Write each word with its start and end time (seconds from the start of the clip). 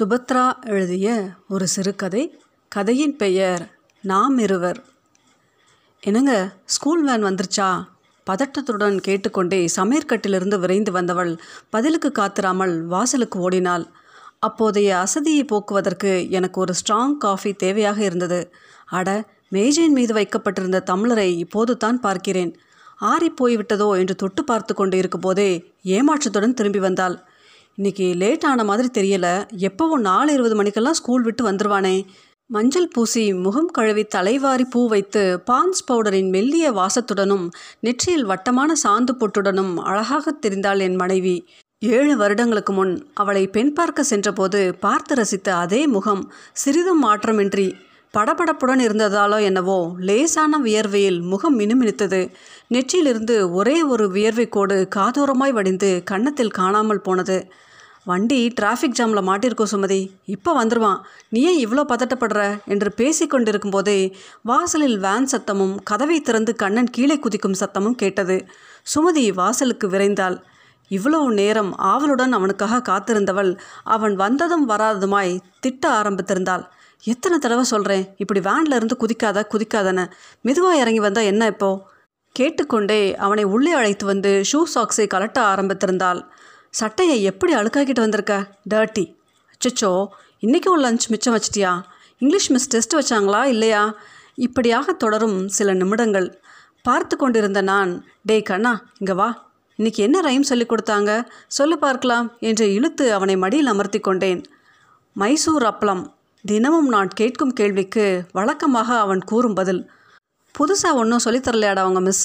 சுபத்ரா 0.00 0.52
எழுதிய 0.64 1.06
ஒரு 1.48 1.66
சிறுகதை 1.66 2.38
கதையின் 2.68 3.16
பெயர் 3.16 3.70
நாம் 4.02 4.38
இருவர் 4.38 4.82
என்னங்க 6.00 6.52
ஸ்கூல் 6.64 7.02
வேன் 7.04 7.24
வந்துருச்சா? 7.24 7.84
பதட்டத்துடன் 8.26 8.96
கேட்டுக்கொண்டே 8.96 9.66
சமையற்கட்டிலிருந்து 9.76 10.58
விரைந்து 10.58 10.92
வந்தவள் 10.92 11.38
பதிலுக்கு 11.70 12.12
காத்திராமல் 12.12 12.80
வாசலுக்கு 12.84 13.38
ஓடினாள். 13.38 13.84
அப்போதைய 14.38 15.06
அசதியை 15.06 15.44
போக்குவதற்கு 15.44 16.30
எனக்கு 16.30 16.60
ஒரு 16.60 16.74
ஸ்ட்ராங் 16.80 17.16
காஃபி 17.16 17.52
தேவையாக 17.52 17.98
இருந்தது. 17.98 18.52
அட 18.86 19.28
மேஜையின் 19.48 19.92
மீது 19.92 20.14
வைக்கப்பட்டிருந்த 20.14 20.84
தமிழரை 20.86 21.28
இப்போது 21.36 21.76
தான் 21.76 22.00
பார்க்கிறேன். 22.00 22.56
ஆறி 22.96 23.34
போய்விட்டதோ 23.40 23.98
என்று 23.98 24.14
தொட்டு 24.14 24.44
பார்த்து 24.44 24.74
கொண்டு 24.74 24.96
இருக்கும்போதே 24.96 25.50
ஏமாற்றத்துடன் 25.82 26.54
திரும்பி 26.54 26.78
வந்தாள். 26.78 27.18
இன்னைக்கு 27.80 28.06
லேட் 28.16 28.44
ஆன 28.44 28.64
மாதிரி 28.64 28.88
தெரியல. 28.96 29.26
எப்போவும் 29.66 30.02
நாலு 30.06 30.30
இருபது 30.32 30.56
மணிக்கெல்லாம் 30.56 30.96
ஸ்கூல் 30.98 31.22
விட்டு 31.22 31.42
வந்துடுவானே 31.46 31.92
மஞ்சள் 32.50 32.88
பூசி 32.88 33.22
முகம் 33.34 33.70
கழுவி 33.76 34.04
தலைவாரி 34.14 34.64
பூ 34.70 34.80
வைத்து 34.88 35.22
பான்ஸ் 35.46 35.80
பவுடரின் 35.88 36.28
மெல்லிய 36.28 36.72
வாசத்துடனும் 36.72 37.46
நெற்றியில் 37.80 38.26
வட்டமான 38.30 38.74
சாந்து 38.82 39.12
பொட்டுடனும் 39.20 39.72
அழகாக 39.90 40.34
தெரிந்தாள் 40.46 40.78
என் 40.78 40.94
மனைவி. 40.94 41.36
ஏழு 41.82 42.16
வருடங்களுக்கு 42.16 42.72
முன் 42.72 42.92
அவளை 43.14 43.44
பெண் 43.46 43.72
பார்க்க 43.72 44.02
சென்றபோது 44.02 44.60
பார்த்து 44.80 45.14
ரசித்த 45.14 45.48
அதே 45.64 45.80
முகம் 45.86 46.22
சிறிதும் 46.64 47.02
மாற்றமின்றி 47.06 47.68
படபடப்புடன் 48.14 48.84
இருந்ததாலோ 48.86 49.40
என்னவோ 49.40 49.78
லேசான 50.06 50.58
வியர்வையில் 50.58 51.20
முகம் 51.32 51.58
மினுமினுத்தது. 51.58 52.20
நெற்றியிலிருந்து 52.74 53.38
ஒரே 53.52 53.78
ஒரு 53.92 54.06
வியர்வை 54.10 54.48
கோடு 54.48 54.78
காதோரமாய் 54.96 55.56
வடிந்து 55.58 55.90
கன்னத்தில் 56.04 56.56
காணாமல் 56.60 57.04
போனது. 57.08 57.38
வண்டி 58.06 58.38
டிராஃபிக் 58.60 58.96
ஜாமில் 58.98 59.26
மாட்டியிருக்கோம் 59.26 59.70
சுமதி. 59.72 59.98
இப்போ 60.24 60.64
வந்துடுவான் 60.64 61.00
நீ 61.28 61.40
ஏன் 61.42 61.58
இவ்வளோ 61.66 61.82
பதட்டப்படுற? 61.88 62.62
என்று 62.64 62.92
பேசி 62.92 63.26
கொண்டிருக்கும் 63.26 63.70
போதே 63.70 63.96
வாசலில் 64.42 64.98
வேன் 64.98 65.28
சத்தமும் 65.32 65.74
கதவை 65.82 66.20
திறந்து 66.20 66.56
கண்ணன் 66.56 66.90
கீழே 66.90 67.16
குதிக்கும் 67.18 67.58
சத்தமும் 67.60 67.98
கேட்டது. 68.02 68.36
சுமதி 68.94 69.24
வாசலுக்கு 69.34 69.88
விரைந்தாள். 69.88 70.36
இவ்வளவு 70.90 71.32
நேரம் 71.32 71.72
ஆவலுடன் 71.76 72.32
அவனுக்காக 72.32 72.82
காத்திருந்தவள் 72.90 73.52
அவன் 73.84 74.16
வந்ததும் 74.16 74.68
வராததுமாய் 74.68 75.38
திட்ட 75.60 76.02
ஆரம்பித்திருந்தாள். 76.02 76.64
எத்தனை 77.04 77.38
தடவை 77.38 77.64
சொல்கிறேன் 77.64 78.04
இப்படி 78.16 78.40
வேன்ல 78.40 78.74
இருந்து 78.74 78.96
குதிக்காத 78.96 79.44
குதிக்காதன 79.52 80.00
மெதுவாக 80.40 80.80
இறங்கி 80.80 81.00
வந்தால் 81.00 81.24
என்ன 81.24 81.46
இப்போ? 81.46 81.70
கேட்டுக்கொண்டே 82.36 83.16
அவனை 83.16 83.44
உள்ளே 83.44 83.72
அழைத்து 83.72 84.04
வந்து 84.06 84.30
ஷூ 84.52 84.58
சாக்ஸை 84.74 85.06
கலட்ட 85.14 85.38
ஆரம்பித்திருந்தாள். 85.52 86.20
சட்டையை 86.74 87.22
எப்படி 87.22 87.54
அழுக்காக்கிட்டு 87.54 88.00
வந்திருக்க? 88.00 88.34
டர்ட்டி 88.70 89.04
அச்சோ 89.60 90.06
இன்றைக்கும் 90.38 90.82
லஞ்ச் 90.84 91.06
மிச்சம் 91.08 91.34
வச்சிட்டியா? 91.36 91.72
இங்கிலீஷ் 92.18 92.50
மிஸ் 92.50 92.68
டெஸ்ட் 92.68 92.94
வச்சாங்களா 92.94 93.44
இல்லையா? 93.44 93.94
இப்படியாக 94.34 94.92
தொடரும் 94.92 95.48
சில 95.48 95.74
நிமிடங்கள். 95.74 96.28
பார்த்து 96.82 97.16
கொண்டிருந்த 97.16 97.60
நான் 97.60 97.90
டே 98.22 98.42
கண்ணா 98.42 98.72
இங்கே 98.98 99.12
வா. 99.12 99.28
இன்னைக்கு 99.76 100.02
என்ன 100.02 100.20
ரைம் 100.20 100.48
சொல்லி 100.50 100.66
கொடுத்தாங்க? 100.66 101.10
சொல்லு 101.46 101.78
பார்க்கலாம் 101.78 102.36
என்று 102.40 102.72
இழுத்து 102.72 103.12
அவனை 103.12 103.36
மடியில் 103.36 103.66
அமர்த்தி 103.66 104.00
கொண்டேன். 104.00 104.42
மைசூர் 105.12 105.62
அப்பளம். 105.62 106.04
தினமும் 106.44 106.88
நான் 106.88 107.08
கேட்கும் 107.08 107.52
கேள்விக்கு 107.52 108.22
வழக்கமாக 108.32 108.98
அவன் 108.98 109.20
கூறும் 109.20 109.54
பதில் 109.54 109.82
புதுசாக 110.54 111.00
ஒன்றும் 111.02 111.24
சொல்லித்தரலையாடா 111.24 111.82
அவங்க 111.86 112.00
மிஸ் 112.00 112.24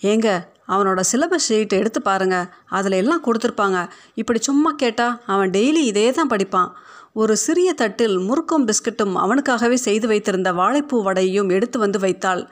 ஏங்க 0.00 0.28
அவனோட 0.68 1.00
சிலபஸ் 1.12 1.46
ஷீட் 1.48 1.68
எடுத்து 1.68 2.02
பாருங்கள் 2.02 2.48
அதில் 2.66 2.92
எல்லாம் 2.92 3.24
கொடுத்துருப்பாங்க. 3.24 3.88
இப்படி 4.14 4.38
சும்மா 4.38 4.70
கேட்டால் 4.72 5.22
அவன் 5.26 5.50
டெய்லி 5.50 5.82
இதே 5.90 6.10
தான் 6.10 6.28
படிப்பான். 6.28 6.70
ஒரு 7.12 7.36
சிறிய 7.36 7.72
தட்டில் 7.72 8.16
முறுக்கும் 8.18 8.66
பிஸ்கட்டும் 8.66 9.14
அவனுக்காகவே 9.14 9.76
செய்து 9.76 10.06
வைத்திருந்த 10.08 10.52
வாழைப்பூ 10.52 10.96
வடையையும் 11.02 11.50
எடுத்து 11.50 11.78
வந்து 11.78 11.98
வைத்தாள். 11.98 12.42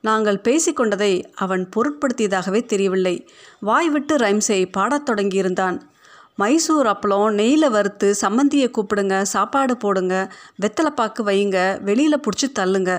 நாங்கள் 0.00 0.40
பேசிக்கொண்டதை 0.44 1.24
அவன் 1.34 1.68
பொருட்படுத்தியதாகவே 1.76 2.64
தெரியவில்லை. 2.64 3.28
வாய் 3.60 3.90
விட்டு 3.90 4.16
ரைம்ஸை 4.16 4.70
பாடத் 4.70 5.10
தொடங்கியிருந்தான். 5.10 5.80
மைசூர் 6.36 6.86
அப்பளம் 6.86 7.30
நெய்யில் 7.30 7.70
வறுத்து 7.70 8.14
சம்மந்தியை 8.20 8.68
கூப்பிடுங்க 8.68 9.22
சாப்பாடு 9.22 9.76
போடுங்க 9.76 10.14
வெத்தலைப்பாக்கு 10.62 11.22
வைங்க 11.24 11.58
வெளியில் 11.82 12.20
பிடிச்சி 12.20 12.48
தள்ளுங்க. 12.58 12.92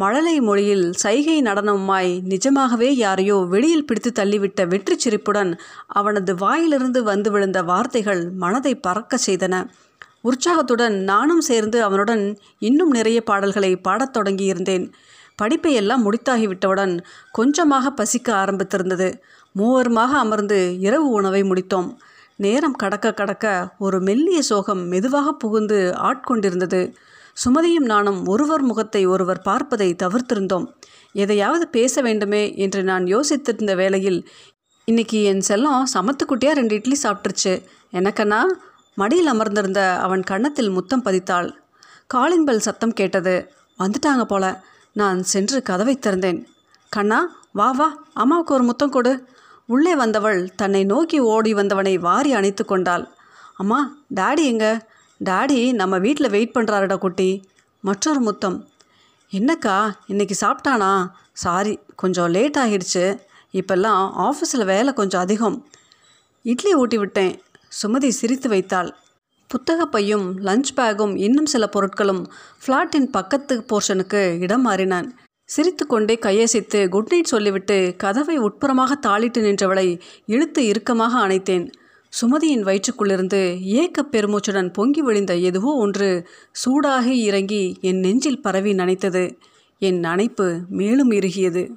மழலை 0.00 0.34
மொழியில் 0.40 0.86
சைகை 0.92 1.36
நடனமாய் 1.42 2.10
நிஜமாகவே 2.22 2.88
யாரையோ 2.96 3.36
வெளியில் 3.52 3.86
பிடித்து 3.86 4.10
தள்ளிவிட்ட 4.14 4.66
வெற்றி 4.66 4.94
சிரிப்புடன் 4.98 5.50
அவனது 5.86 6.32
வாயிலிருந்து 6.34 7.00
வந்து 7.02 7.28
விழுந்த 7.30 7.60
வார்த்தைகள் 7.62 8.22
மனதை 8.42 8.72
பறக்க 8.74 9.18
செய்தன. 9.26 9.54
உற்சாகத்துடன் 10.20 10.96
நானும் 11.02 11.40
சேர்ந்து 11.40 11.82
அவனுடன் 11.82 12.24
இன்னும் 12.58 12.90
நிறைய 12.90 13.18
பாடல்களை 13.22 13.76
பாடத் 13.76 14.14
தொடங்கியிருந்தேன். 14.16 14.86
படிப்பை 15.36 15.72
எல்லாம் 15.72 16.02
முடித்தாகிவிட்டவுடன் 16.06 16.94
கொஞ்சமாக 17.32 17.90
பசிக்க 17.90 18.28
ஆரம்பித்திருந்தது. 18.34 19.08
மூவருமாக 19.58 20.12
அமர்ந்து 20.24 20.58
இரவு 20.80 21.08
உணவை 21.10 21.42
முடித்தோம். 21.42 21.90
நேரம் 22.36 22.80
கடக்க 22.82 23.08
கடக்க 23.12 23.46
ஒரு 23.78 24.00
மெல்லிய 24.00 24.40
சோகம் 24.42 24.82
மெதுவாக 24.88 25.32
புகுந்து 25.32 25.80
ஆட்கொண்டிருந்தது. 26.02 26.82
சுமதியும் 27.44 27.88
நானும் 27.92 28.26
ஒருவர் 28.26 28.62
முகத்தை 28.62 29.06
ஒருவர் 29.06 29.40
பார்ப்பதை 29.40 29.96
தவிர்த்திருந்தோம். 30.02 30.66
எதையாவது 31.12 31.68
பேச 31.68 32.00
வேண்டுமே 32.00 32.56
என்று 32.56 32.82
நான் 32.82 33.04
யோசித்திருந்த 33.04 33.74
வேளையில் 33.74 34.28
இன்னைக்கு 34.84 35.22
என் 35.22 35.42
செல்லம் 35.48 35.82
சமத்துக்குட்டியாக 35.94 36.52
ரெண்டு 36.52 36.74
இட்லி 36.74 36.96
சாப்பிட்டுருச்சு. 37.02 37.62
எனக்கண்ணா 37.92 38.46
மடியில் 38.94 39.26
அமர்ந்திருந்த 39.26 39.96
அவன் 39.96 40.22
கன்னத்தில் 40.22 40.70
முத்தம் 40.70 41.04
பதித்தாள். 41.04 41.52
காலிங் 42.06 42.44
பெல் 42.44 42.58
சத்தம் 42.58 42.92
கேட்டது. 42.92 43.50
வந்துட்டாங்க 43.78 44.24
போல. 44.24 44.62
நான் 44.92 45.22
சென்று 45.22 45.62
கதவை 45.62 45.98
திறந்தேன். 46.06 46.44
கண்ணா 46.88 47.46
வா 47.52 47.70
வா 47.70 48.04
அம்மாவுக்கு 48.12 48.54
ஒரு 48.54 48.62
முத்தம் 48.62 48.90
கொடு. 48.90 49.26
உள்ளே 49.66 49.96
வந்தவள் 49.96 50.50
தன்னை 50.54 50.84
நோக்கி 50.84 51.18
ஓடி 51.18 51.54
வந்தவனை 51.54 51.98
வாரி 51.98 52.32
அணைத்து 52.32 52.64
கொண்டாள். 52.64 53.08
அம்மா 53.56 53.96
டாடி 54.14 54.44
எங்க? 54.44 54.89
டாடி 55.24 55.72
நம்ம 55.72 55.98
வீட்டில் 55.98 56.30
வெயிட் 56.30 56.54
பண்ணுறாருடா 56.54 56.98
குட்டி. 56.98 57.42
மற்றொரு 57.80 58.20
முத்தம். 58.20 58.68
என்னக்கா 59.32 59.92
இன்னைக்கு 60.06 60.46
சாப்பிட்டானா? 60.46 61.08
சாரி 61.32 61.78
கொஞ்சம் 61.96 62.30
லேட் 62.30 62.56
ஆகிடுச்சு. 62.56 63.18
இப்போல்லாம் 63.52 64.00
ஆஃபீஸில் 64.18 64.64
வேலை 64.64 64.92
கொஞ்சம் 64.92 65.20
அதிகம். 65.20 65.66
இட்லி 66.42 66.74
ஊட்டி 66.74 66.98
விட்டேன். 66.98 67.42
சுமதி 67.82 68.08
சிரித்து 68.08 68.48
வைத்தாள். 68.48 68.94
புத்தகப்பையும் 69.48 70.38
லஞ்ச் 70.38 70.70
பேக்கும் 70.74 71.16
இன்னும் 71.16 71.46
சில 71.46 71.68
பொருட்களும் 71.72 72.26
ஃப்ளாட்டின் 72.66 73.10
பக்கத்து 73.10 73.64
போர்ஷனுக்கு 73.72 74.40
இடம் 74.40 74.62
மாறினான். 74.62 75.14
சிரித்து 75.44 75.86
கொண்டே 75.86 76.18
கையசைத்து 76.22 76.88
குட் 76.88 77.08
நைட் 77.10 77.24
சொல்லிவிட்டு 77.24 77.94
கதவை 77.98 78.38
உட்புறமாக 78.38 78.92
தாளிட்டு 79.02 79.38
நின்றவளை 79.38 80.00
இழுத்து 80.26 80.66
இறுக்கமாக 80.66 81.28
அணைத்தேன். 81.28 81.72
சுமதியின் 82.12 82.64
வயிற்றுக்குள்ளிருந்து 82.64 83.60
ஏக்கப் 83.60 84.10
பெருமூச்சுடன் 84.12 84.72
பொங்கி 84.72 85.02
விழிந்த 85.02 85.36
எதுவோ 85.36 85.74
ஒன்று 85.74 86.26
சூடாக 86.52 87.12
இறங்கி 87.12 87.76
என் 87.80 88.00
நெஞ்சில் 88.00 88.42
பரவி 88.42 88.72
நனைத்தது. 88.72 89.38
என் 89.78 89.98
நனைப்பு 89.98 90.60
மேலும் 90.68 91.10
இறுகியது. 91.10 91.68